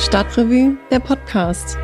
[0.00, 1.76] Stadtrevue, der Podcast.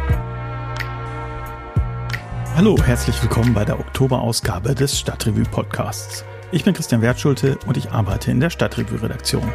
[2.55, 6.25] Hallo, herzlich willkommen bei der Oktoberausgabe des Stadtrevue Podcasts.
[6.53, 9.53] Ich bin Christian Wertschulte und ich arbeite in der Stadtrevue Redaktion.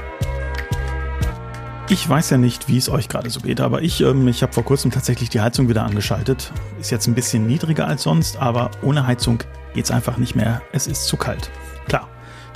[1.87, 4.53] Ich weiß ja nicht, wie es euch gerade so geht, aber ich, ähm, ich habe
[4.53, 6.51] vor kurzem tatsächlich die Heizung wieder angeschaltet.
[6.79, 9.39] Ist jetzt ein bisschen niedriger als sonst, aber ohne Heizung
[9.73, 10.61] geht's einfach nicht mehr.
[10.73, 11.49] Es ist zu kalt.
[11.87, 12.09] Klar,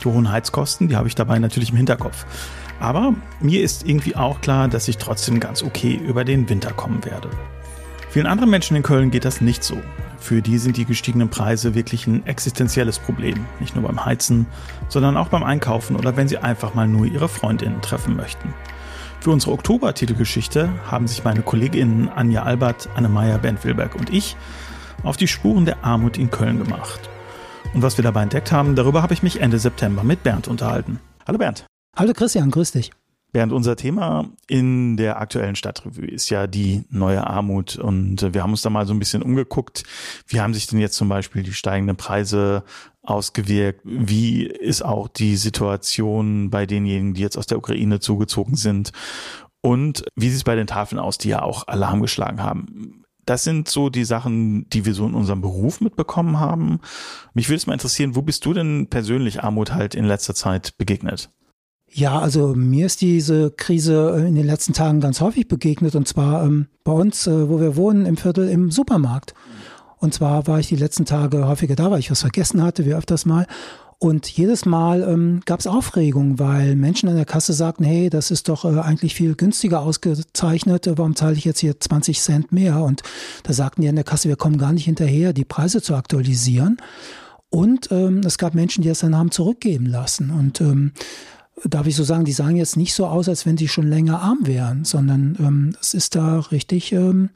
[0.03, 2.25] die hohen Heizkosten, die habe ich dabei natürlich im Hinterkopf.
[2.83, 7.05] Aber mir ist irgendwie auch klar, dass ich trotzdem ganz okay über den Winter kommen
[7.05, 7.29] werde.
[8.09, 9.77] Vielen anderen Menschen in Köln geht das nicht so.
[10.19, 13.45] Für die sind die gestiegenen Preise wirklich ein existenzielles Problem.
[13.61, 14.47] Nicht nur beim Heizen,
[14.89, 18.53] sondern auch beim Einkaufen oder wenn sie einfach mal nur ihre Freundinnen treffen möchten.
[19.21, 24.35] Für unsere Oktober-Titelgeschichte haben sich meine Kolleginnen Anja Albert, Anne-Meyer, Bernd Wilberg und ich
[25.03, 26.99] auf die Spuren der Armut in Köln gemacht.
[27.73, 30.99] Und was wir dabei entdeckt haben, darüber habe ich mich Ende September mit Bernd unterhalten.
[31.25, 31.65] Hallo Bernd.
[31.95, 32.89] Hallo Christian, grüß dich.
[33.33, 38.49] Bernd, unser Thema in der aktuellen Stadtrevue ist ja die neue Armut und wir haben
[38.49, 39.83] uns da mal so ein bisschen umgeguckt.
[40.25, 42.63] Wie haben sich denn jetzt zum Beispiel die steigenden Preise
[43.03, 43.81] ausgewirkt?
[43.83, 48.91] Wie ist auch die Situation bei denjenigen, die jetzt aus der Ukraine zugezogen sind?
[49.61, 53.03] Und wie sieht es bei den Tafeln aus, die ja auch Alarm geschlagen haben?
[53.25, 56.79] Das sind so die Sachen, die wir so in unserem Beruf mitbekommen haben.
[57.35, 60.75] Mich würde es mal interessieren, wo bist du denn persönlich Armut halt in letzter Zeit
[60.79, 61.29] begegnet?
[61.95, 66.07] Ja, also mir ist diese Krise äh, in den letzten Tagen ganz häufig begegnet und
[66.07, 69.35] zwar ähm, bei uns, äh, wo wir wohnen, im Viertel im Supermarkt.
[69.99, 72.95] Und zwar war ich die letzten Tage häufiger da, weil ich was vergessen hatte, wie
[72.95, 73.45] öfters mal.
[73.99, 78.31] Und jedes Mal ähm, gab es Aufregung, weil Menschen an der Kasse sagten, hey, das
[78.31, 82.81] ist doch äh, eigentlich viel günstiger ausgezeichnet, warum zahle ich jetzt hier 20 Cent mehr?
[82.81, 83.03] Und
[83.43, 86.77] da sagten die an der Kasse, wir kommen gar nicht hinterher, die Preise zu aktualisieren.
[87.49, 90.31] Und ähm, es gab Menschen, die es dann haben zurückgeben lassen.
[90.31, 90.91] Und ähm,
[91.63, 94.21] darf ich so sagen, die sahen jetzt nicht so aus, als wenn sie schon länger
[94.21, 97.29] arm wären, sondern ähm, es ist da richtig, ähm,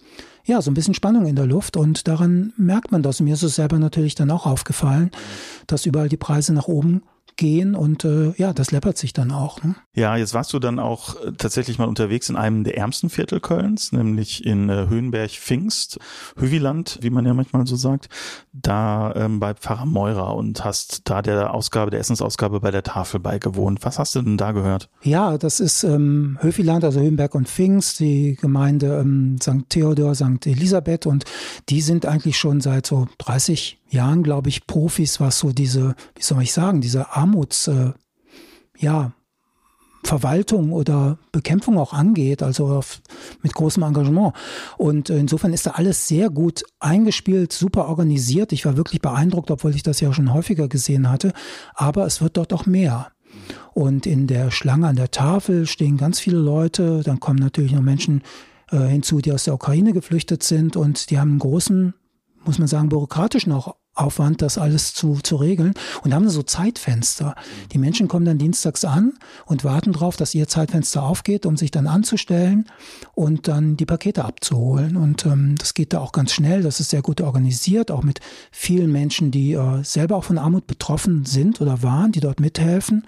[0.45, 3.19] ja, so ein bisschen Spannung in der Luft und daran merkt man das.
[3.19, 5.11] Mir ist es selber natürlich dann auch aufgefallen,
[5.67, 7.03] dass überall die Preise nach oben
[7.37, 9.63] gehen und äh, ja, das läppert sich dann auch.
[9.63, 9.75] Ne?
[9.93, 13.39] Ja, jetzt warst du dann auch äh, tatsächlich mal unterwegs in einem der ärmsten Viertel
[13.39, 15.99] Kölns, nämlich in äh, Höhenberg-Pfingst,
[16.37, 18.09] Höviland, wie man ja manchmal so sagt,
[18.53, 23.19] da ähm, bei Pfarrer Meurer und hast da der Ausgabe, der Essensausgabe bei der Tafel
[23.19, 23.79] beigewohnt.
[23.83, 24.89] Was hast du denn da gehört?
[25.01, 29.69] Ja, das ist ähm, Höviland, also Höhenberg und Pfingst, die Gemeinde ähm, St.
[29.69, 30.45] Theodor, St.
[30.45, 31.25] Elisabeth und
[31.69, 36.23] die sind eigentlich schon seit so 30 Jahren, glaube ich, Profis, was so diese, wie
[36.23, 37.93] soll ich sagen, diese Armuts, äh,
[38.77, 39.11] ja,
[40.03, 43.01] Verwaltung oder Bekämpfung auch angeht, also auf,
[43.41, 44.33] mit großem Engagement.
[44.77, 48.53] Und insofern ist da alles sehr gut eingespielt, super organisiert.
[48.53, 51.33] Ich war wirklich beeindruckt, obwohl ich das ja schon häufiger gesehen hatte.
[51.73, 53.11] Aber es wird dort auch mehr.
[53.73, 57.01] Und in der Schlange an der Tafel stehen ganz viele Leute.
[57.03, 58.23] Dann kommen natürlich noch Menschen
[58.71, 61.93] äh, hinzu, die aus der Ukraine geflüchtet sind und die haben einen großen
[62.47, 65.73] muss man sagen, bürokratischen auch Aufwand, das alles zu, zu regeln.
[66.03, 67.35] Und haben so Zeitfenster.
[67.71, 69.13] Die Menschen kommen dann dienstags an
[69.45, 72.65] und warten darauf, dass ihr Zeitfenster aufgeht, um sich dann anzustellen
[73.15, 74.97] und dann die Pakete abzuholen.
[74.97, 76.61] Und ähm, das geht da auch ganz schnell.
[76.61, 78.19] Das ist sehr gut organisiert, auch mit
[78.51, 83.07] vielen Menschen, die äh, selber auch von Armut betroffen sind oder waren, die dort mithelfen.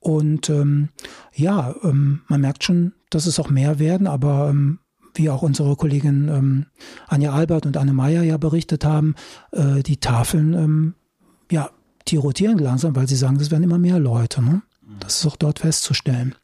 [0.00, 0.90] Und ähm,
[1.34, 4.78] ja, ähm, man merkt schon, dass es auch mehr werden, aber ähm,
[5.18, 6.66] wie auch unsere Kollegin ähm,
[7.08, 9.14] Anja Albert und Anne Meyer ja berichtet haben,
[9.52, 10.94] äh, die Tafeln, ähm,
[11.50, 11.70] ja,
[12.06, 14.42] die rotieren langsam, weil sie sagen, es werden immer mehr Leute.
[14.42, 14.62] Ne?
[15.00, 16.34] Das ist auch dort festzustellen.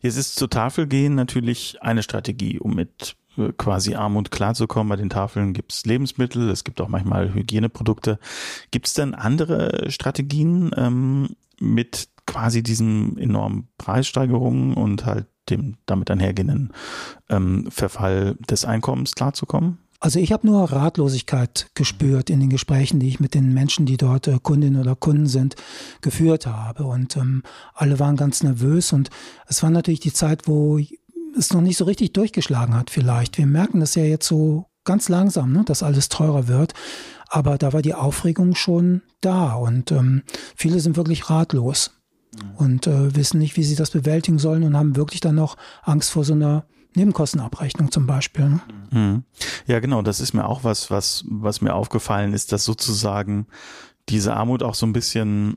[0.00, 4.88] Jetzt ist zur Tafel gehen natürlich eine Strategie, um mit äh, quasi Armut klarzukommen.
[4.88, 8.18] Bei den Tafeln gibt es Lebensmittel, es gibt auch manchmal Hygieneprodukte.
[8.70, 15.26] Gibt es denn andere Strategien ähm, mit quasi diesen enormen Preissteigerungen und halt
[15.56, 16.72] dem damit einhergehenden
[17.28, 19.78] ähm, Verfall des Einkommens klarzukommen?
[20.02, 23.96] Also ich habe nur Ratlosigkeit gespürt in den Gesprächen, die ich mit den Menschen, die
[23.96, 25.54] dort äh, Kundinnen oder Kunden sind,
[26.00, 26.82] geführt habe.
[26.82, 28.92] Und ähm, alle waren ganz nervös.
[28.92, 29.10] Und
[29.46, 30.80] es war natürlich die Zeit, wo
[31.38, 33.38] es noch nicht so richtig durchgeschlagen hat vielleicht.
[33.38, 36.74] Wir merken das ja jetzt so ganz langsam, ne, dass alles teurer wird.
[37.28, 39.54] Aber da war die Aufregung schon da.
[39.54, 40.24] Und ähm,
[40.56, 42.01] viele sind wirklich ratlos
[42.56, 46.10] und äh, wissen nicht, wie sie das bewältigen sollen und haben wirklich dann noch Angst
[46.10, 46.64] vor so einer
[46.94, 48.48] Nebenkostenabrechnung zum Beispiel.
[48.48, 48.60] Ne?
[48.90, 49.24] Mhm.
[49.66, 53.46] Ja, genau, das ist mir auch was, was, was mir aufgefallen ist, dass sozusagen
[54.08, 55.56] diese Armut auch so ein bisschen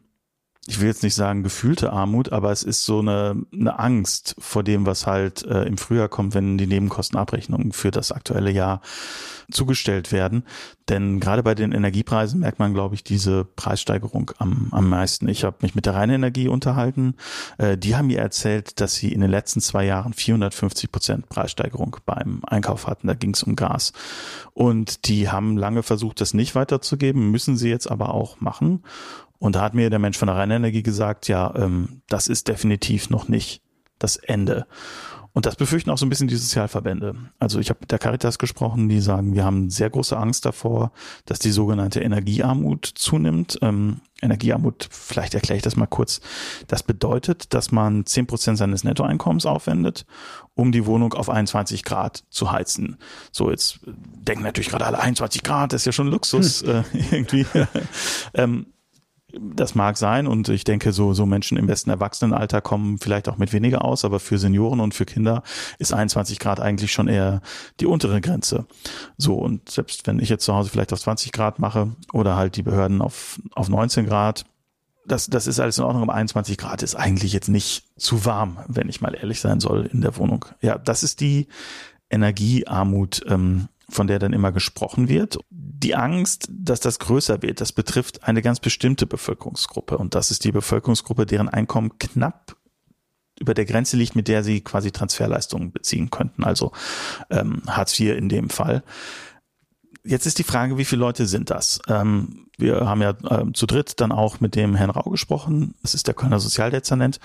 [0.68, 4.64] ich will jetzt nicht sagen gefühlte Armut, aber es ist so eine, eine Angst vor
[4.64, 8.82] dem, was halt äh, im Frühjahr kommt, wenn die Nebenkostenabrechnungen für das aktuelle Jahr
[9.52, 10.44] zugestellt werden.
[10.90, 15.28] Denn gerade bei den Energiepreisen merkt man, glaube ich, diese Preissteigerung am, am meisten.
[15.28, 17.14] Ich habe mich mit der Rheinenergie unterhalten.
[17.60, 21.98] Äh, die haben mir erzählt, dass sie in den letzten zwei Jahren 450 Prozent Preissteigerung
[22.08, 23.06] beim Einkauf hatten.
[23.06, 23.94] Da ging es um Gas.
[24.54, 28.82] Und die haben lange versucht, das nicht weiterzugeben, müssen sie jetzt aber auch machen.
[29.46, 33.12] Und da hat mir der Mensch von der Rheinenergie gesagt, ja, ähm, das ist definitiv
[33.12, 33.62] noch nicht
[34.00, 34.66] das Ende.
[35.34, 37.14] Und das befürchten auch so ein bisschen die Sozialverbände.
[37.38, 40.92] Also ich habe mit der Caritas gesprochen, die sagen, wir haben sehr große Angst davor,
[41.26, 43.60] dass die sogenannte Energiearmut zunimmt.
[43.62, 46.22] Ähm, Energiearmut, vielleicht erkläre ich das mal kurz.
[46.68, 50.08] Das bedeutet, dass man zehn Prozent seines Nettoeinkommens aufwendet,
[50.56, 52.98] um die Wohnung auf 21 Grad zu heizen.
[53.32, 56.70] So, jetzt denken natürlich gerade alle 21 Grad, das ist ja schon Luxus hm.
[56.70, 57.46] äh, irgendwie.
[58.34, 58.66] ähm,
[59.40, 63.38] das mag sein und ich denke, so, so Menschen im besten Erwachsenenalter kommen vielleicht auch
[63.38, 65.44] mit weniger aus, aber für Senioren und für Kinder
[65.80, 67.42] ist 21 Grad eigentlich schon eher
[67.80, 68.66] die untere Grenze.
[69.18, 72.56] So, und selbst wenn ich jetzt zu Hause vielleicht auf 20 Grad mache oder halt
[72.56, 74.46] die Behörden auf, auf 19 Grad,
[75.08, 78.60] das, das ist alles in Ordnung, aber 21 Grad ist eigentlich jetzt nicht zu warm,
[78.68, 80.46] wenn ich mal ehrlich sein soll, in der Wohnung.
[80.62, 81.48] Ja, das ist die
[82.10, 85.38] Energiearmut, ähm, von der dann immer gesprochen wird.
[85.78, 90.44] Die Angst, dass das größer wird, das betrifft eine ganz bestimmte Bevölkerungsgruppe und das ist
[90.46, 92.56] die Bevölkerungsgruppe, deren Einkommen knapp
[93.40, 96.72] über der Grenze liegt, mit der sie quasi Transferleistungen beziehen könnten, also
[97.30, 98.84] ähm, Hartz IV in dem Fall.
[100.06, 101.82] Jetzt ist die Frage, wie viele Leute sind das?
[101.88, 105.74] Ähm, wir haben ja äh, zu dritt dann auch mit dem Herrn Rau gesprochen.
[105.82, 107.20] Das ist der Kölner Sozialdezernent.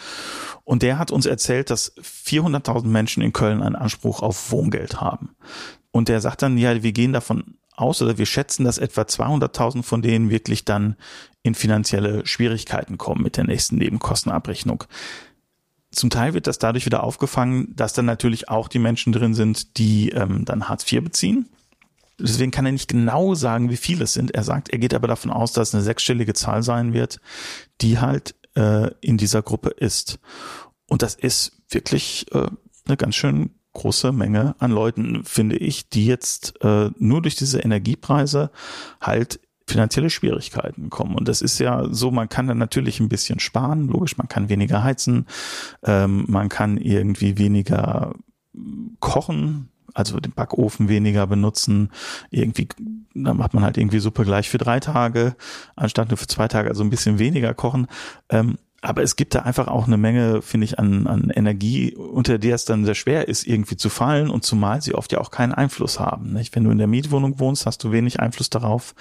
[0.64, 5.37] Und der hat uns erzählt, dass 400.000 Menschen in Köln einen Anspruch auf Wohngeld haben.
[5.93, 9.82] Und der sagt dann, ja, wir gehen davon aus oder wir schätzen, dass etwa 200.000
[9.82, 10.97] von denen wirklich dann
[11.43, 14.85] in finanzielle Schwierigkeiten kommen mit der nächsten Nebenkostenabrechnung.
[15.91, 19.77] Zum Teil wird das dadurch wieder aufgefangen, dass dann natürlich auch die Menschen drin sind,
[19.79, 21.49] die ähm, dann Hartz IV beziehen.
[22.19, 24.33] Deswegen kann er nicht genau sagen, wie viele es sind.
[24.33, 27.19] Er sagt, er geht aber davon aus, dass es eine sechsstellige Zahl sein wird,
[27.81, 30.19] die halt äh, in dieser Gruppe ist.
[30.87, 32.49] Und das ist wirklich äh,
[32.87, 37.61] eine ganz schön große Menge an Leuten, finde ich, die jetzt äh, nur durch diese
[37.61, 38.51] Energiepreise
[39.01, 39.41] halt
[39.71, 41.15] finanzielle Schwierigkeiten kommen.
[41.15, 44.49] Und das ist ja so, man kann dann natürlich ein bisschen sparen, logisch, man kann
[44.49, 45.27] weniger heizen,
[45.85, 48.15] ähm, man kann irgendwie weniger
[48.99, 51.91] kochen, also den Backofen weniger benutzen.
[52.31, 52.69] Irgendwie,
[53.15, 55.37] dann macht man halt irgendwie Suppe gleich für drei Tage,
[55.77, 57.87] anstatt nur für zwei Tage, also ein bisschen weniger kochen.
[58.29, 62.38] Ähm, aber es gibt da einfach auch eine Menge, finde ich, an, an Energie, unter
[62.38, 65.31] der es dann sehr schwer ist, irgendwie zu fallen und zumal sie oft ja auch
[65.31, 66.32] keinen Einfluss haben.
[66.32, 66.56] Nicht?
[66.56, 68.94] Wenn du in der Mietwohnung wohnst, hast du wenig Einfluss darauf,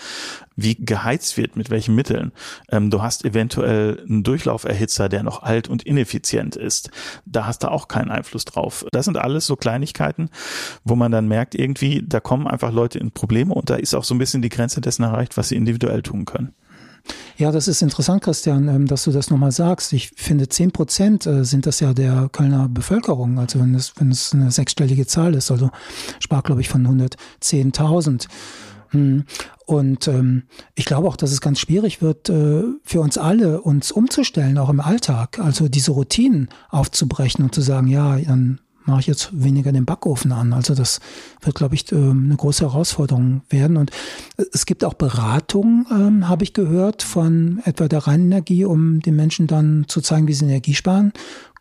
[0.58, 2.34] wie geheizt wird, mit welchen Mitteln.
[2.70, 6.92] Ähm, du hast eventuell einen Durchlauferhitzer, der noch alt und ineffizient ist.
[7.26, 8.86] Da hast du auch keinen Einfluss drauf.
[8.92, 10.30] Das sind alles so Kleinigkeiten,
[10.84, 14.04] wo man dann merkt, irgendwie, da kommen einfach Leute in Probleme und da ist auch
[14.04, 16.54] so ein bisschen die Grenze dessen erreicht, was sie individuell tun können.
[17.40, 19.94] Ja, das ist interessant, Christian, ähm, dass du das nochmal sagst.
[19.94, 23.40] Ich finde, zehn Prozent äh, sind das ja der Kölner Bevölkerung.
[23.40, 25.70] Also wenn es, wenn es eine sechsstellige Zahl ist, also
[26.20, 28.28] sprach, glaube ich, von 110.000.
[28.90, 29.24] Hm.
[29.66, 30.44] Und ähm,
[30.76, 34.70] ich glaube auch, dass es ganz schwierig wird, äh, für uns alle uns umzustellen, auch
[34.70, 35.40] im Alltag.
[35.40, 38.60] Also diese Routinen aufzubrechen und zu sagen, ja, dann
[38.90, 40.54] mache ich jetzt weniger den Backofen an.
[40.54, 41.00] Also das
[41.42, 43.78] wird, glaube ich, ähm, eine große Herausforderung werden.
[43.78, 43.92] Und
[44.54, 49.48] es gibt auch Beratungen, ähm, habe ich gehört, von etwa der Rheinenergie, um den Menschen
[49.48, 51.14] dann zu zeigen, wie sie Energie sparen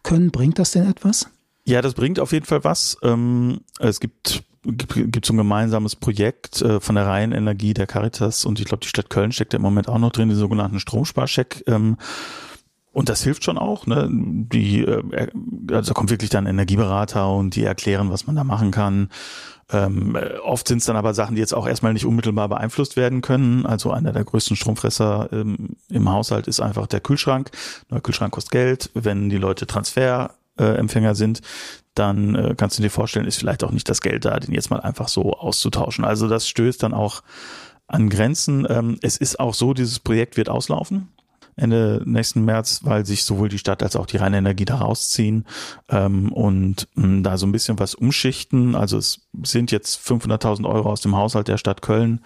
[0.02, 0.30] können.
[0.30, 1.28] Bringt das denn etwas?
[1.64, 2.96] Ja, das bringt auf jeden Fall was.
[3.02, 8.58] Ähm, es gibt gibt so ein gemeinsames Projekt äh, von der Rheinenergie, der Caritas und
[8.60, 11.64] ich glaube, die Stadt Köln steckt ja im Moment auch noch drin, den sogenannten Stromsparcheck.
[12.98, 14.08] Und das hilft schon auch, ne?
[14.10, 15.28] Die, äh,
[15.70, 19.10] also da kommt wirklich dann Energieberater und die erklären, was man da machen kann.
[19.70, 22.96] Ähm, äh, oft sind es dann aber Sachen, die jetzt auch erstmal nicht unmittelbar beeinflusst
[22.96, 23.66] werden können.
[23.66, 27.52] Also einer der größten Stromfresser ähm, im Haushalt ist einfach der Kühlschrank.
[27.88, 28.90] Der Kühlschrank kostet Geld.
[28.94, 31.40] Wenn die Leute Transferempfänger äh, sind,
[31.94, 34.70] dann äh, kannst du dir vorstellen, ist vielleicht auch nicht das Geld da, den jetzt
[34.70, 36.04] mal einfach so auszutauschen.
[36.04, 37.22] Also das stößt dann auch
[37.86, 38.66] an Grenzen.
[38.68, 41.10] Ähm, es ist auch so, dieses Projekt wird auslaufen.
[41.58, 45.44] Ende nächsten März, weil sich sowohl die Stadt als auch die Rheinenergie da rausziehen
[45.88, 48.74] ähm, und mh, hm, da so ein bisschen was umschichten.
[48.74, 52.20] Also es sind jetzt 500.000 Euro aus dem Haushalt der Stadt Köln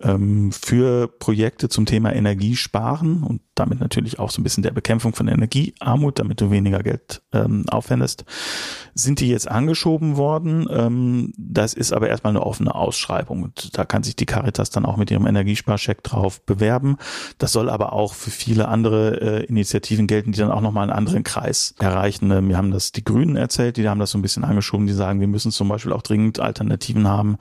[0.00, 5.14] ähm, für Projekte zum Thema Energiesparen und damit natürlich auch so ein bisschen der Bekämpfung
[5.14, 8.24] von Energiearmut, damit du weniger Geld ähm, aufwendest,
[8.94, 10.66] sind die jetzt angeschoben worden.
[10.70, 14.86] Ähm, das ist aber erstmal eine offene Ausschreibung und da kann sich die Caritas dann
[14.86, 16.96] auch mit ihrem Energiesparcheck drauf bewerben.
[17.38, 20.98] Das soll aber auch für viele andere äh, Initiativen gelten, die dann auch nochmal einen
[20.98, 22.48] anderen Kreis erreichen.
[22.48, 25.20] Wir haben das die Grünen erzählt, die haben das so ein bisschen angeschoben, die sagen,
[25.20, 27.36] wir müssen zum Beispiel auch dringend Alternativen haben,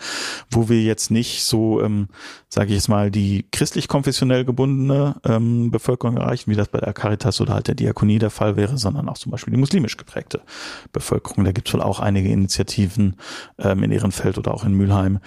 [0.51, 2.09] wo wir jetzt nicht so, ähm,
[2.49, 7.41] sage ich jetzt mal, die christlich-konfessionell gebundene ähm, Bevölkerung erreichen, wie das bei der Caritas
[7.41, 10.41] oder halt der Diakonie der Fall wäre, sondern auch zum Beispiel die muslimisch geprägte
[10.91, 11.43] Bevölkerung.
[11.43, 13.15] Da gibt es wohl auch einige Initiativen
[13.57, 15.19] ähm, in Ehrenfeld oder auch in Mülheim,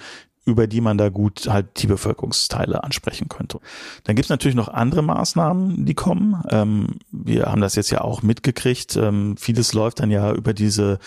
[0.45, 3.59] über die man da gut halt die Bevölkerungsteile ansprechen könnte.
[4.03, 6.43] Dann gibt es natürlich noch andere Maßnahmen, die kommen.
[6.49, 8.97] Ähm, wir haben das jetzt ja auch mitgekriegt.
[8.97, 10.99] Ähm, vieles läuft dann ja über diese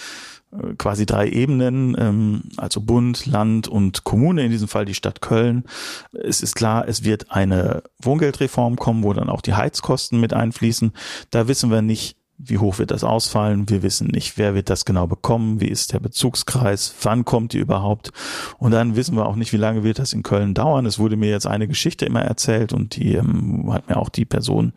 [0.79, 5.65] quasi drei Ebenen, ähm, also Bund, Land und Kommune, in diesem Fall die Stadt Köln.
[6.13, 10.93] Es ist klar, es wird eine Wohngeldreform kommen, wo dann auch die Heizkosten mit einfließen.
[11.31, 13.69] Da wissen wir nicht, wie hoch wird das ausfallen?
[13.69, 15.61] Wir wissen nicht, wer wird das genau bekommen?
[15.61, 16.95] Wie ist der Bezugskreis?
[17.03, 18.13] Wann kommt die überhaupt?
[18.59, 20.85] Und dann wissen wir auch nicht, wie lange wird das in Köln dauern.
[20.85, 24.27] Es wurde mir jetzt eine Geschichte immer erzählt und die ähm, hat mir auch die
[24.27, 24.73] Person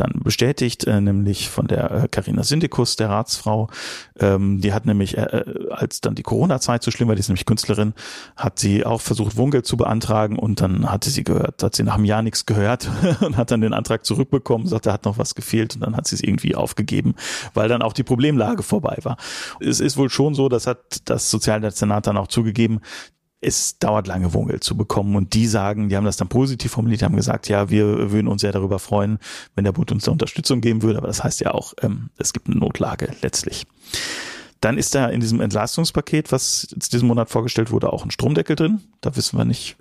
[0.00, 3.68] dann bestätigt, äh, nämlich von der Karina äh, Syndikus, der Ratsfrau.
[4.18, 7.28] Ähm, die hat nämlich, äh, äh, als dann die Corona-Zeit so schlimm war, die ist
[7.28, 7.94] nämlich Künstlerin,
[8.36, 11.96] hat sie auch versucht, Wohngeld zu beantragen und dann hatte sie gehört, hat sie nach
[11.96, 12.88] einem Jahr nichts gehört
[13.20, 16.16] und hat dann den Antrag zurückbekommen, sagte, hat noch was gefehlt und dann hat sie
[16.16, 17.14] es irgendwie aufgegeben,
[17.54, 19.16] weil dann auch die Problemlage vorbei war.
[19.60, 22.80] Es ist wohl schon so, das hat das Sozialdezernat dann auch zugegeben,
[23.40, 25.16] es dauert lange, Wohngeld zu bekommen.
[25.16, 28.40] Und die sagen, die haben das dann positiv formuliert, haben gesagt, ja, wir würden uns
[28.40, 29.18] sehr darüber freuen,
[29.54, 30.98] wenn der Bund uns da Unterstützung geben würde.
[30.98, 33.66] Aber das heißt ja auch, ähm, es gibt eine Notlage letztlich.
[34.60, 38.80] Dann ist da in diesem Entlastungspaket, was diesen Monat vorgestellt wurde, auch ein Stromdeckel drin.
[39.00, 39.76] Da wissen wir nicht,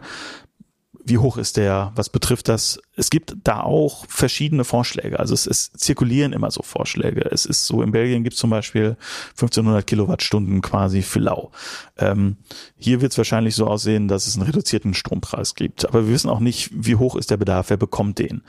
[1.07, 2.79] wie hoch ist der, was betrifft das?
[2.97, 5.19] Es gibt da auch verschiedene Vorschläge.
[5.19, 7.29] Also es, es zirkulieren immer so Vorschläge.
[7.31, 8.97] Es ist so, in Belgien gibt es zum Beispiel
[9.31, 11.51] 1500 Kilowattstunden quasi für lau.
[11.97, 12.35] Ähm,
[12.77, 15.87] hier wird es wahrscheinlich so aussehen, dass es einen reduzierten Strompreis gibt.
[15.87, 18.41] Aber wir wissen auch nicht, wie hoch ist der Bedarf, wer bekommt den.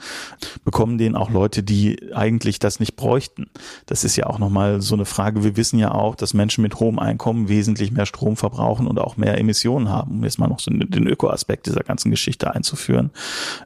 [0.65, 3.49] Bekommen den auch Leute, die eigentlich das nicht bräuchten?
[3.85, 5.45] Das ist ja auch nochmal so eine Frage.
[5.45, 9.15] Wir wissen ja auch, dass Menschen mit hohem Einkommen wesentlich mehr Strom verbrauchen und auch
[9.15, 10.17] mehr Emissionen haben.
[10.17, 13.11] Um jetzt mal noch so den Ökoaspekt dieser ganzen Geschichte einzuführen.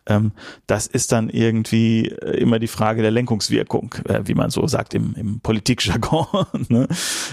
[0.05, 0.31] Ähm,
[0.67, 4.93] das ist dann irgendwie äh, immer die Frage der Lenkungswirkung, äh, wie man so sagt
[4.93, 6.27] im, im Politikjargon.
[6.69, 6.87] ne?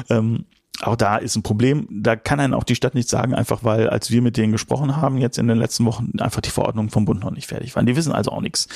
[0.09, 0.45] ähm,
[0.83, 1.87] auch da ist ein Problem.
[1.91, 4.97] Da kann einen auch die Stadt nicht sagen, einfach weil, als wir mit denen gesprochen
[4.97, 7.87] haben, jetzt in den letzten Wochen einfach die Verordnungen vom Bund noch nicht fertig waren.
[7.87, 8.69] Die wissen also auch nichts.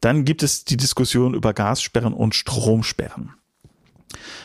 [0.00, 3.32] Dann gibt es die Diskussion über Gassperren und Stromsperren.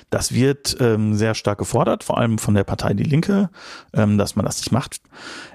[0.09, 3.49] Das wird ähm, sehr stark gefordert, vor allem von der Partei Die Linke,
[3.93, 5.01] ähm, dass man das nicht macht.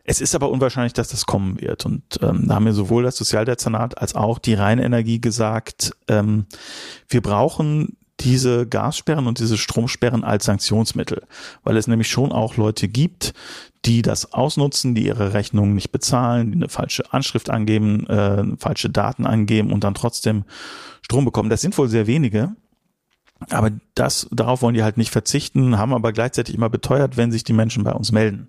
[0.05, 1.87] Es ist aber unwahrscheinlich, dass das kommen wird.
[1.87, 6.47] Und ähm, da haben mir sowohl das Sozialdezernat als auch die Rheinenergie gesagt, ähm,
[7.09, 11.23] wir brauchen diese Gassperren und diese Stromsperren als Sanktionsmittel,
[11.63, 13.33] weil es nämlich schon auch Leute gibt,
[13.85, 18.91] die das ausnutzen, die ihre Rechnungen nicht bezahlen, die eine falsche Anschrift angeben, äh, falsche
[18.91, 20.45] Daten angeben und dann trotzdem
[21.03, 21.49] Strom bekommen.
[21.49, 22.57] Das sind wohl sehr wenige.
[23.51, 27.45] Aber das, darauf wollen die halt nicht verzichten, haben aber gleichzeitig immer beteuert, wenn sich
[27.45, 28.49] die Menschen bei uns melden,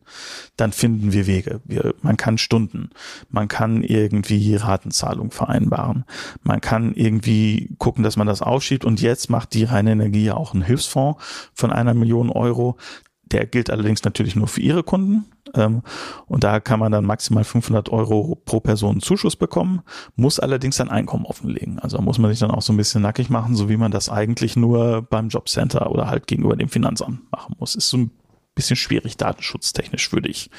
[0.57, 1.61] dann finden wir Wege.
[1.63, 2.89] Wir, man kann Stunden,
[3.29, 6.05] man kann irgendwie Ratenzahlung vereinbaren,
[6.41, 10.33] man kann irgendwie gucken, dass man das aufschiebt und jetzt macht die reine Energie ja
[10.33, 12.77] auch einen Hilfsfonds von einer Million Euro.
[13.31, 15.25] Der gilt allerdings natürlich nur für ihre Kunden.
[15.53, 15.81] Ähm,
[16.27, 19.81] und da kann man dann maximal 500 Euro pro Person Zuschuss bekommen,
[20.15, 21.79] muss allerdings sein Einkommen offenlegen.
[21.79, 24.09] Also muss man sich dann auch so ein bisschen nackig machen, so wie man das
[24.09, 27.75] eigentlich nur beim Jobcenter oder halt gegenüber dem Finanzamt machen muss.
[27.75, 28.11] Ist so ein
[28.55, 30.49] bisschen schwierig datenschutztechnisch, würde ich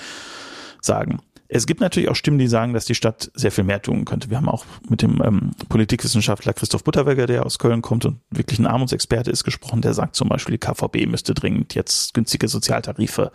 [0.81, 1.21] sagen.
[1.53, 4.31] Es gibt natürlich auch Stimmen, die sagen, dass die Stadt sehr viel mehr tun könnte.
[4.31, 8.61] Wir haben auch mit dem ähm, Politikwissenschaftler Christoph Butterweger, der aus Köln kommt und wirklich
[8.61, 9.83] ein Armutsexperte ist, gesprochen.
[9.83, 13.33] Der sagt zum Beispiel, die KVB müsste dringend jetzt günstige Sozialtarife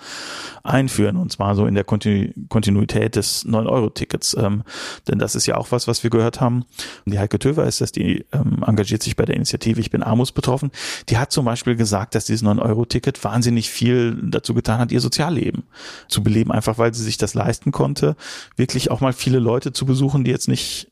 [0.64, 4.38] einführen und zwar so in der Kontinu Kontinuität des 9-Euro-Tickets.
[4.40, 4.64] Ähm,
[5.10, 6.64] denn das ist ja auch was, was wir gehört haben.
[7.06, 10.72] Die Heike Töver ist das, die ähm, engagiert sich bei der Initiative Ich bin armutsbetroffen.
[11.10, 15.64] Die hat zum Beispiel gesagt, dass dieses 9-Euro-Ticket wahnsinnig viel dazu getan hat, ihr Sozialleben
[16.08, 18.16] zu beleben, einfach weil sie sich das leisten konnte Leute,
[18.56, 20.92] wirklich auch mal viele Leute zu besuchen, die jetzt nicht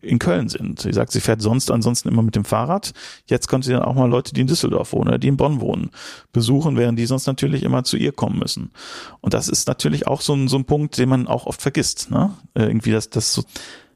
[0.00, 0.80] in Köln sind.
[0.80, 2.92] Sie sagt, sie fährt sonst ansonsten immer mit dem Fahrrad.
[3.26, 5.60] Jetzt konnte sie dann auch mal Leute, die in Düsseldorf wohnen oder die in Bonn
[5.60, 5.90] wohnen,
[6.32, 8.70] besuchen, während die sonst natürlich immer zu ihr kommen müssen.
[9.20, 12.12] Und das ist natürlich auch so ein, so ein Punkt, den man auch oft vergisst.
[12.12, 12.32] Ne?
[12.54, 13.42] Irgendwie, dass das so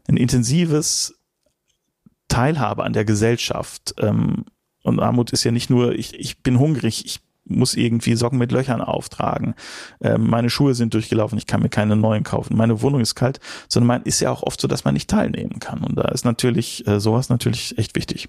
[0.08, 1.14] ein intensives
[2.26, 3.94] Teilhabe an der Gesellschaft.
[3.98, 4.44] Ähm,
[4.82, 8.52] und Armut ist ja nicht nur, ich, ich bin hungrig, ich muss irgendwie Socken mit
[8.52, 9.54] Löchern auftragen.
[10.00, 12.56] Äh, meine Schuhe sind durchgelaufen, ich kann mir keine neuen kaufen.
[12.56, 15.58] Meine Wohnung ist kalt, sondern man ist ja auch oft so, dass man nicht teilnehmen
[15.58, 15.82] kann.
[15.82, 18.28] Und da ist natürlich äh, sowas natürlich echt wichtig.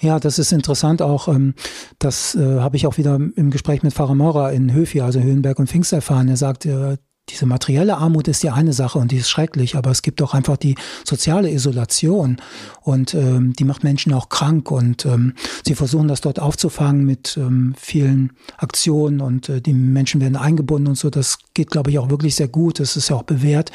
[0.00, 1.28] Ja, das ist interessant auch.
[1.28, 1.54] Ähm,
[1.98, 5.58] das äh, habe ich auch wieder im Gespräch mit Pfarrer Maurer in Höfi, also Höhenberg
[5.58, 6.28] und Pfingst erfahren.
[6.28, 6.96] Er sagt, äh,
[7.30, 10.34] diese materielle Armut ist ja eine Sache und die ist schrecklich, aber es gibt auch
[10.34, 12.36] einfach die soziale Isolation
[12.82, 15.32] und ähm, die macht Menschen auch krank und ähm,
[15.64, 20.88] sie versuchen das dort aufzufangen mit ähm, vielen Aktionen und äh, die Menschen werden eingebunden
[20.88, 21.08] und so.
[21.08, 22.78] Das geht, glaube ich, auch wirklich sehr gut.
[22.78, 23.72] Das ist ja auch bewährt.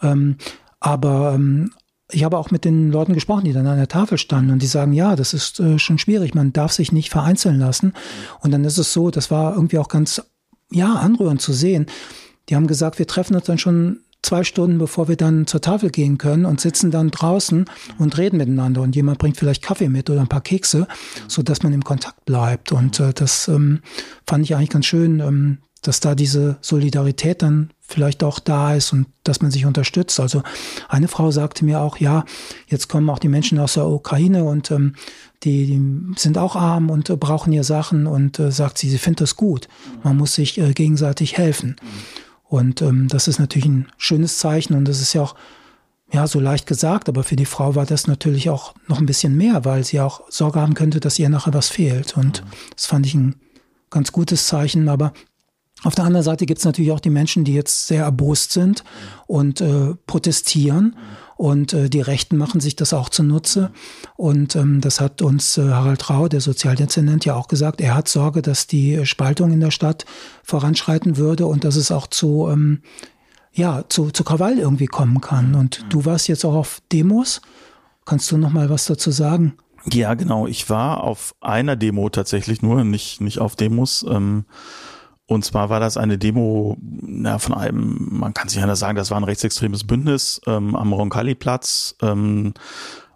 [0.00, 0.36] Ähm,
[0.80, 1.70] aber ähm,
[2.10, 4.66] ich habe auch mit den Leuten gesprochen, die dann an der Tafel standen und die
[4.66, 7.92] sagen, ja, das ist äh, schon schwierig, man darf sich nicht vereinzeln lassen.
[8.40, 10.22] Und dann ist es so, das war irgendwie auch ganz,
[10.70, 11.86] ja, anrührend zu sehen
[12.48, 15.90] die haben gesagt, wir treffen uns dann schon zwei Stunden, bevor wir dann zur Tafel
[15.90, 17.66] gehen können und sitzen dann draußen
[17.98, 18.82] und reden miteinander.
[18.82, 20.88] Und jemand bringt vielleicht Kaffee mit oder ein paar Kekse,
[21.28, 22.72] so dass man im Kontakt bleibt.
[22.72, 23.80] Und äh, das ähm,
[24.26, 28.92] fand ich eigentlich ganz schön, ähm, dass da diese Solidarität dann vielleicht auch da ist
[28.92, 30.18] und dass man sich unterstützt.
[30.20, 30.42] Also
[30.88, 32.24] eine Frau sagte mir auch, ja,
[32.66, 34.94] jetzt kommen auch die Menschen aus der Ukraine und ähm,
[35.44, 38.98] die, die sind auch arm und äh, brauchen hier Sachen und äh, sagt sie, sie
[38.98, 39.68] findet das gut.
[40.02, 41.76] Man muss sich äh, gegenseitig helfen.
[42.48, 45.34] Und ähm, das ist natürlich ein schönes Zeichen und das ist ja auch
[46.10, 49.36] ja so leicht gesagt, aber für die Frau war das natürlich auch noch ein bisschen
[49.36, 52.16] mehr, weil sie auch Sorge haben könnte, dass ihr nachher was fehlt.
[52.16, 52.48] Und mhm.
[52.74, 53.36] das fand ich ein
[53.90, 54.88] ganz gutes Zeichen.
[54.88, 55.12] Aber
[55.84, 58.84] auf der anderen Seite gibt es natürlich auch die Menschen, die jetzt sehr erbost sind
[59.26, 60.96] und äh, protestieren.
[61.38, 63.70] Und äh, die Rechten machen sich das auch zunutze.
[64.16, 67.80] Und ähm, das hat uns äh, Harald Rau, der Sozialdezernent, ja auch gesagt.
[67.80, 70.04] Er hat Sorge, dass die Spaltung in der Stadt
[70.42, 72.82] voranschreiten würde und dass es auch zu, ähm,
[73.52, 75.54] ja, zu, zu Krawall irgendwie kommen kann.
[75.54, 77.40] Und du warst jetzt auch auf Demos.
[78.04, 79.54] Kannst du noch mal was dazu sagen?
[79.92, 80.48] Ja, genau.
[80.48, 84.04] Ich war auf einer Demo tatsächlich nur, nicht, nicht auf Demos.
[84.10, 84.44] Ähm
[85.28, 89.10] und zwar war das eine Demo na, von einem, man kann sich anders sagen, das
[89.10, 91.96] war ein rechtsextremes Bündnis ähm, am Roncalli-Platz.
[92.00, 92.54] Ähm,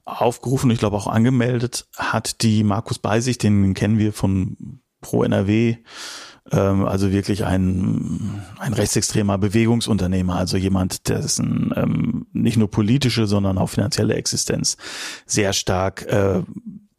[0.05, 5.77] aufgerufen, ich glaube auch angemeldet, hat die Markus Beisig, den kennen wir von Pro NRW,
[6.51, 13.57] ähm, also wirklich ein, ein rechtsextremer Bewegungsunternehmer, also jemand, dessen ähm, nicht nur politische, sondern
[13.57, 14.77] auch finanzielle Existenz
[15.25, 16.43] sehr stark äh,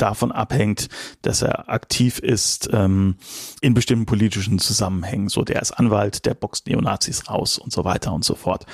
[0.03, 0.89] davon abhängt,
[1.21, 3.15] dass er aktiv ist ähm,
[3.61, 5.29] in bestimmten politischen Zusammenhängen.
[5.29, 8.65] So, der ist Anwalt, der boxt Neonazis raus und so weiter und so fort.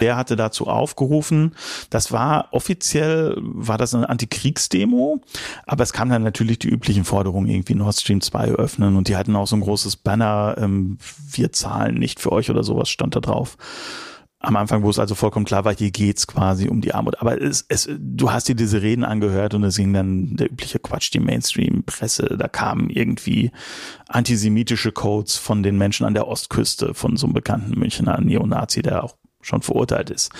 [0.00, 1.54] Der hatte dazu aufgerufen.
[1.90, 5.20] Das war offiziell, war das eine Antikriegsdemo,
[5.66, 9.16] aber es kamen dann natürlich die üblichen Forderungen, irgendwie Nord Stream 2 öffnen und die
[9.16, 10.96] hatten auch so ein großes Banner, ähm,
[11.30, 13.58] wir zahlen nicht für euch oder sowas stand da drauf
[14.42, 17.20] am Anfang, wo es also vollkommen klar war, hier geht's quasi um die Armut.
[17.20, 20.78] Aber es, es, du hast dir diese Reden angehört und es ging dann der übliche
[20.78, 22.36] Quatsch, die Mainstream-Presse.
[22.38, 23.50] Da kamen irgendwie
[24.08, 29.04] antisemitische Codes von den Menschen an der Ostküste, von so einem bekannten Münchner Neonazi, der
[29.04, 30.32] auch schon verurteilt ist.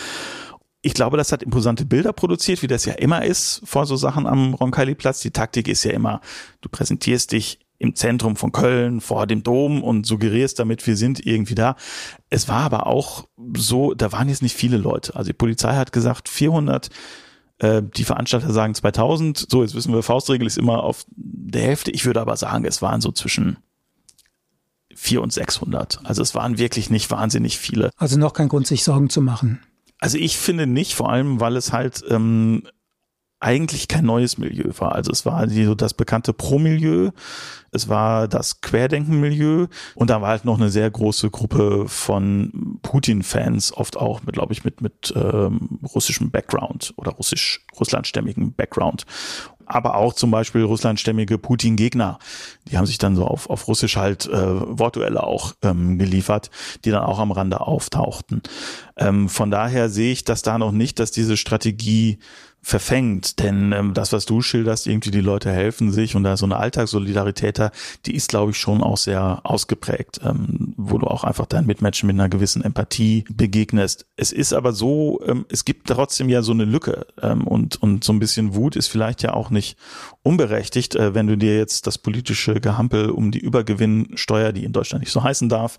[0.81, 4.27] Ich glaube, das hat imposante Bilder produziert, wie das ja immer ist vor so Sachen
[4.27, 5.21] am Roncalli-Platz.
[5.21, 6.23] Die Taktik ist ja immer,
[6.63, 11.27] du präsentierst dich im Zentrum von Köln vor dem Dom und suggerierst damit, wir sind
[11.27, 11.77] irgendwie da.
[12.29, 15.17] Es war aber auch so, da waren jetzt nicht viele Leute.
[15.17, 16.91] Also die Polizei hat gesagt 400,
[17.59, 19.47] äh, die Veranstalter sagen 2000.
[19.51, 21.91] So, jetzt wissen wir, Faustregel ist immer auf der Hälfte.
[21.91, 23.57] Ich würde aber sagen, es waren so zwischen
[24.95, 26.01] 4 und 600.
[26.05, 27.93] Also es waren wirklich nicht wahnsinnig viele.
[27.97, 29.63] Also noch kein Grund, sich Sorgen zu machen.
[30.01, 32.65] Also ich finde nicht, vor allem, weil es halt ähm,
[33.41, 34.95] eigentlich kein neues Milieu war.
[34.95, 37.11] Also es war so das bekannte Pro-Milieu,
[37.73, 43.73] es war das Querdenken-Milieu und da war halt noch eine sehr große Gruppe von Putin-Fans,
[43.77, 49.07] oft auch mit, glaube ich, mit, mit ähm, russischem Background oder russisch, russlandstämmigem Background.
[49.65, 52.19] Aber auch zum Beispiel russlandstämmige Putin-Gegner,
[52.69, 56.51] die haben sich dann so auf, auf Russisch halt äh, Wortduelle auch ähm, geliefert,
[56.85, 58.43] die dann auch am Rande auftauchten.
[58.97, 62.19] Ähm, von daher sehe ich das da noch nicht, dass diese Strategie
[62.63, 63.39] verfängt.
[63.39, 66.57] Denn ähm, das, was du schilderst, irgendwie die Leute helfen sich und da so eine
[66.57, 67.71] Alltagssolidarität da,
[68.07, 72.07] die ist, glaube ich, schon auch sehr ausgeprägt, ähm, wo du auch einfach deinen Mitmenschen
[72.07, 74.07] mit einer gewissen Empathie begegnest.
[74.17, 78.05] Es ist aber so, ähm, es gibt trotzdem ja so eine Lücke ähm, und, und
[78.05, 79.77] so ein bisschen Wut ist vielleicht ja auch nicht
[80.23, 85.03] unberechtigt, äh, wenn du dir jetzt das politische Gehampel um die Übergewinnsteuer, die in Deutschland
[85.03, 85.79] nicht so heißen darf,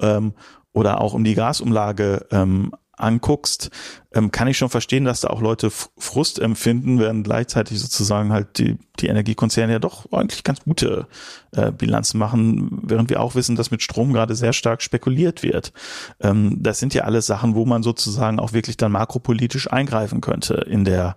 [0.00, 0.34] ähm,
[0.72, 3.70] oder auch um die Gasumlage ähm, anguckst,
[4.12, 8.58] ähm, kann ich schon verstehen, dass da auch Leute Frust empfinden, während gleichzeitig sozusagen halt
[8.58, 11.06] die, die Energiekonzerne ja doch eigentlich ganz gute
[11.52, 15.72] äh, Bilanzen machen, während wir auch wissen, dass mit Strom gerade sehr stark spekuliert wird.
[16.20, 20.54] Ähm, das sind ja alles Sachen, wo man sozusagen auch wirklich dann makropolitisch eingreifen könnte
[20.54, 21.16] in der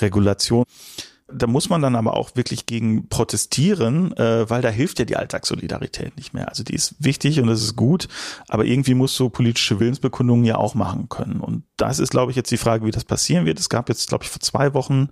[0.00, 0.64] Regulation.
[1.30, 5.16] Da muss man dann aber auch wirklich gegen protestieren, äh, weil da hilft ja die
[5.16, 6.48] Alltagssolidarität nicht mehr.
[6.48, 8.08] Also die ist wichtig und es ist gut,
[8.48, 11.40] aber irgendwie muss so politische Willensbekundungen ja auch machen können.
[11.40, 13.58] Und das ist, glaube ich, jetzt die Frage, wie das passieren wird.
[13.58, 15.10] Es gab jetzt, glaube ich, vor zwei Wochen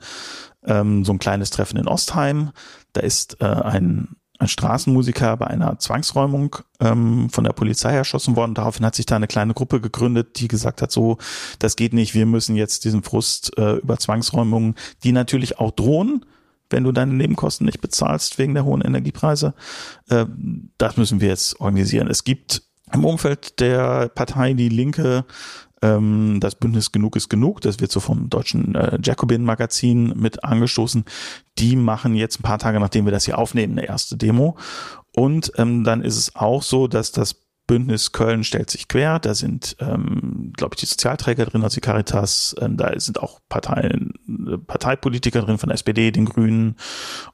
[0.64, 2.52] ähm, so ein kleines Treffen in Ostheim.
[2.94, 8.54] Da ist äh, ein ein Straßenmusiker bei einer Zwangsräumung ähm, von der Polizei erschossen worden.
[8.54, 11.18] Daraufhin hat sich da eine kleine Gruppe gegründet, die gesagt hat, so,
[11.58, 16.24] das geht nicht, wir müssen jetzt diesen Frust äh, über Zwangsräumungen, die natürlich auch drohen,
[16.68, 19.54] wenn du deine Nebenkosten nicht bezahlst wegen der hohen Energiepreise,
[20.10, 20.26] äh,
[20.78, 22.08] das müssen wir jetzt organisieren.
[22.08, 25.24] Es gibt im Umfeld der Partei Die Linke
[25.82, 31.04] ähm, das Bündnis Genug ist Genug, das wird so vom deutschen äh, Jacobin-Magazin mit angestoßen.
[31.58, 34.56] Die machen jetzt ein paar Tage, nachdem wir das hier aufnehmen, eine erste Demo.
[35.14, 39.18] Und ähm, dann ist es auch so, dass das Bündnis Köln stellt sich quer.
[39.18, 42.54] Da sind, ähm, glaube ich, die Sozialträger drin, also die Caritas.
[42.60, 44.12] Ähm, da sind auch Parteien,
[44.66, 46.76] Parteipolitiker drin von SPD, den Grünen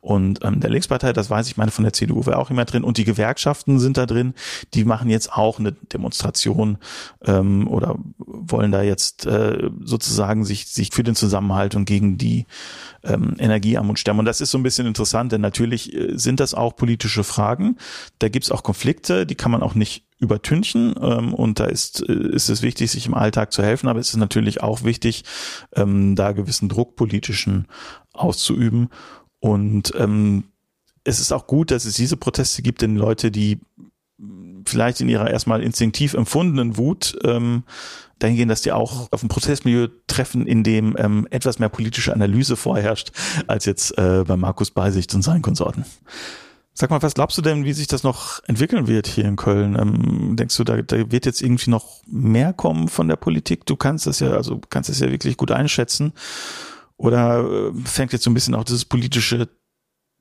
[0.00, 1.12] und ähm, der Linkspartei.
[1.12, 2.84] Das weiß ich, meine von der CDU wäre auch immer drin.
[2.84, 4.34] Und die Gewerkschaften sind da drin.
[4.74, 6.78] Die machen jetzt auch eine Demonstration
[7.24, 12.46] ähm, oder wollen da jetzt äh, sozusagen sich sich für den Zusammenhalt und gegen die
[13.04, 14.20] ähm, Energiearmut stemmen.
[14.20, 17.76] Und das ist so ein bisschen interessant, denn natürlich äh, sind das auch politische Fragen.
[18.18, 22.12] Da gibt's auch Konflikte, die kann man auch nicht übertünchen ähm, und da ist, äh,
[22.12, 25.24] ist es wichtig, sich im Alltag zu helfen, aber es ist natürlich auch wichtig,
[25.74, 27.66] ähm, da gewissen Druck politischen
[28.12, 28.88] auszuüben
[29.40, 30.44] und ähm,
[31.04, 33.58] es ist auch gut, dass es diese Proteste gibt, denn Leute, die
[34.64, 37.64] vielleicht in ihrer erstmal instinktiv empfundenen Wut ähm,
[38.20, 42.12] dahin gehen, dass die auch auf ein Protestmilieu treffen, in dem ähm, etwas mehr politische
[42.12, 43.10] Analyse vorherrscht,
[43.48, 45.84] als jetzt äh, bei Markus Beisicht und seinen Konsorten.
[46.74, 49.76] Sag mal, was glaubst du denn, wie sich das noch entwickeln wird hier in Köln?
[49.78, 53.66] Ähm, denkst du, da, da wird jetzt irgendwie noch mehr kommen von der Politik?
[53.66, 56.12] Du kannst das ja, also kannst es ja wirklich gut einschätzen.
[57.02, 59.48] Oder äh, fängt jetzt so ein bisschen auch dieses politische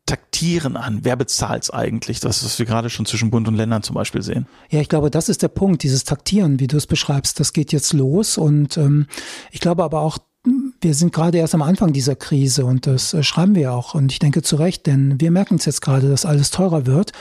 [0.07, 0.99] Taktieren an?
[1.03, 2.19] Wer bezahlt's eigentlich?
[2.19, 4.47] Das, was wir gerade schon zwischen Bund und Ländern zum Beispiel sehen.
[4.69, 7.71] Ja, ich glaube, das ist der Punkt, dieses Taktieren, wie du es beschreibst, das geht
[7.71, 8.37] jetzt los.
[8.37, 9.05] Und ähm,
[9.51, 10.17] ich glaube aber auch,
[10.81, 13.93] wir sind gerade erst am Anfang dieser Krise und das äh, schreiben wir auch.
[13.93, 17.11] Und ich denke zu Recht, denn wir merken es jetzt gerade, dass alles teurer wird.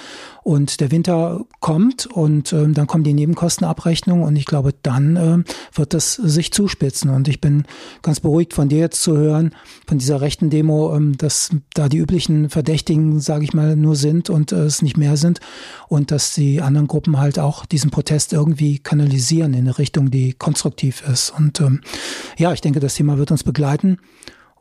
[0.43, 5.39] Und der Winter kommt und äh, dann kommen die Nebenkostenabrechnungen und ich glaube, dann äh,
[5.75, 7.11] wird das sich zuspitzen.
[7.11, 7.65] Und ich bin
[8.03, 9.55] ganz beruhigt von dir jetzt zu hören,
[9.87, 14.31] von dieser rechten Demo, ähm, dass da die üblichen Verdächtigen, sage ich mal, nur sind
[14.31, 15.41] und äh, es nicht mehr sind
[15.89, 20.33] und dass die anderen Gruppen halt auch diesen Protest irgendwie kanalisieren in eine Richtung, die
[20.33, 21.31] konstruktiv ist.
[21.31, 21.83] Und ähm,
[22.39, 23.99] ja, ich denke, das Thema wird uns begleiten.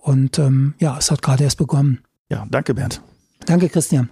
[0.02, 2.00] Und ähm, ja, es hat gerade erst begonnen.
[2.30, 3.02] Ja, danke, Bernd.
[3.46, 4.10] Danke, Christian.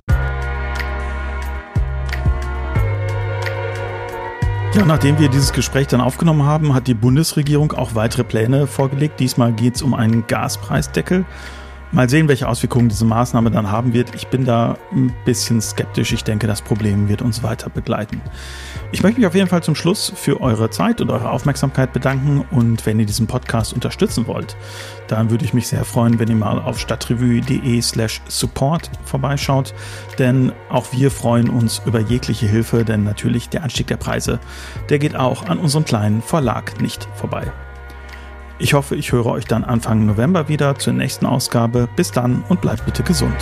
[4.77, 9.19] Ja, nachdem wir dieses Gespräch dann aufgenommen haben, hat die Bundesregierung auch weitere Pläne vorgelegt.
[9.19, 11.25] Diesmal geht es um einen Gaspreisdeckel.
[11.91, 14.13] Mal sehen, welche Auswirkungen diese Maßnahme dann haben wird.
[14.13, 16.11] Ich bin da ein bisschen skeptisch.
[16.11, 18.21] Ich denke, das Problem wird uns weiter begleiten.
[18.91, 22.45] Ich möchte mich auf jeden Fall zum Schluss für eure Zeit und eure Aufmerksamkeit bedanken.
[22.51, 24.57] Und wenn ihr diesen Podcast unterstützen wollt,
[25.07, 29.73] dann würde ich mich sehr freuen, wenn ihr mal auf stadtrevue.de slash support vorbeischaut.
[30.19, 34.39] Denn auch wir freuen uns über jegliche Hilfe, denn natürlich der Anstieg der Preise,
[34.89, 37.51] der geht auch an unserem kleinen Verlag nicht vorbei.
[38.59, 41.87] Ich hoffe, ich höre euch dann Anfang November wieder zur nächsten Ausgabe.
[41.95, 43.35] Bis dann und bleibt bitte gesund.